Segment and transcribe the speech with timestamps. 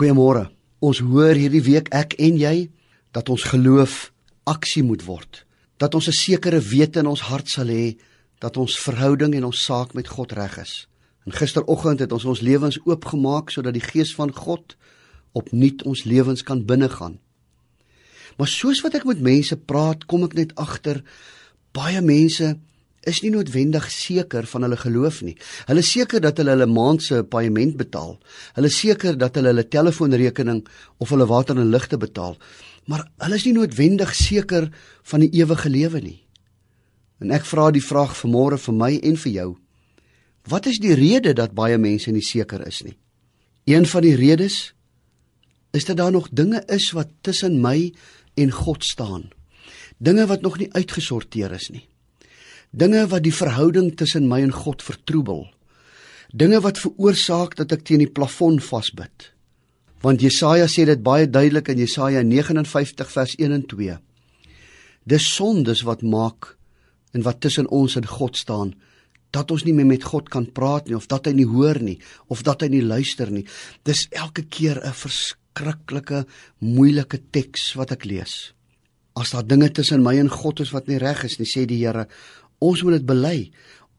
[0.00, 0.46] Goeiemôre.
[0.80, 2.70] Ons hoor hierdie week ek en jy
[3.12, 4.06] dat ons geloof
[4.48, 5.42] aksie moet word.
[5.76, 7.98] Dat ons 'n sekere wete in ons hart sal hê
[8.40, 10.88] dat ons verhouding en ons saak met God reg is.
[11.26, 14.76] En gisteroggend het ons ons lewens oopgemaak sodat die gees van God
[15.32, 17.18] opnuut ons lewens kan binnegaan.
[18.38, 21.04] Maar soos wat ek met mense praat, kom ek net agter
[21.72, 22.56] baie mense
[23.08, 25.36] is nie noodwendig seker van hulle geloof nie.
[25.68, 28.18] Hulle seker dat hulle hulle maand se paaiement betaal.
[28.58, 30.64] Hulle seker dat hulle hulle telefoonrekening
[31.00, 32.36] of hulle water en ligte betaal.
[32.90, 34.68] Maar hulle is nie noodwendig seker
[35.12, 36.18] van die ewige lewe nie.
[37.20, 39.50] En ek vra die vraag vanmôre vir my en vir jou.
[40.48, 42.96] Wat is die rede dat baie mense nie seker is nie?
[43.68, 44.72] Een van die redes
[45.76, 47.92] is dat daar nog dinge is wat tussen my
[48.34, 49.30] en God staan.
[49.98, 51.89] Dinge wat nog nie uitgesorteer is nie.
[52.70, 55.48] Dinge wat die verhouding tussen my en God vertroebel.
[56.30, 59.32] Dinge wat veroorsaak dat ek teen die plafon vasbyt.
[60.04, 63.96] Want Jesaja sê dit baie duidelik in Jesaja 59 vers 1 en 2.
[65.10, 66.54] Dis sondes wat maak
[67.12, 68.72] en wat tussen ons en God staan
[69.34, 71.98] dat ons nie meer met God kan praat nie of dat hy nie hoor nie
[72.30, 73.46] of dat hy nie luister nie.
[73.86, 76.26] Dis elke keer 'n verskriklike
[76.60, 78.52] moeilike teks wat ek lees.
[79.16, 81.84] As daar dinge tussen my en God is wat nie reg is nie, sê die
[81.84, 82.06] Here,
[82.60, 83.38] Ons moet dit bely.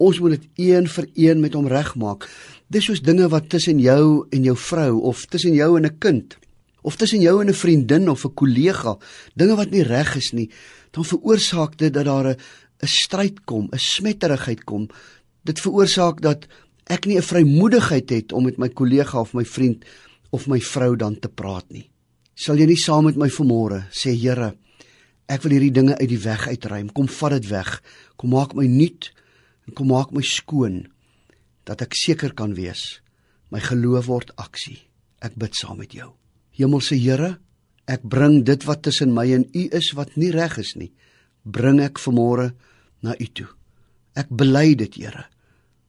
[0.02, 2.30] Ons moet dit een vir een met hom regmaak.
[2.70, 6.38] Dis soos dinge wat tussen jou en jou vrou of tussen jou en 'n kind
[6.84, 8.98] of tussen jou en 'n vriendin of 'n kollega,
[9.36, 10.50] dinge wat nie reg is nie,
[10.92, 12.38] dan veroorsaak dit dat daar 'n
[12.84, 14.90] 'n stryd kom, 'n smetterigheid kom.
[15.44, 16.48] Dit veroorsaak dat
[16.86, 19.86] ek nie 'n vrymoedigheid het om met my kollega of my vriend
[20.30, 21.90] of my vrou dan te praat nie.
[22.36, 24.56] Sal jy nie saam met my vanmôre sê Here,
[25.30, 26.90] Ek wil hierdie dinge uit die weg uitruim.
[26.92, 27.78] Kom vat dit weg.
[28.18, 29.12] Kom maak my nuut
[29.68, 30.86] en kom maak my skoon
[31.68, 33.02] dat ek seker kan wees
[33.52, 34.80] my geloof word aksie.
[35.22, 36.14] Ek bid saam met jou.
[36.56, 37.36] Hemelse Here,
[37.92, 40.92] ek bring dit wat tussen my en U is wat nie reg is nie,
[41.44, 42.52] bring ek vanmôre
[43.04, 43.50] na U toe.
[44.16, 45.28] Ek bely dit, Here.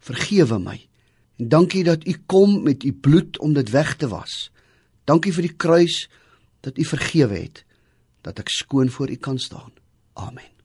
[0.02, 0.78] Vergewe my.
[1.38, 4.50] En dankie dat U kom met U bloed om dit weg te was.
[5.06, 6.06] Dankie vir die kruis
[6.66, 7.64] dat U vergewe het
[8.22, 9.72] dat ek skoon voor U kan staan.
[10.12, 10.61] Amen.